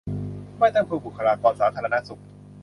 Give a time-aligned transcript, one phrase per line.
[0.59, 2.21] ไม่ต้องพึ่งบุคลากรสาธารณสุข